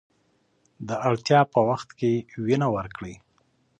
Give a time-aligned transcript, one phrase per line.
[0.87, 2.11] د اړتیا په وخت کې
[2.45, 3.15] وینه ورکړئ.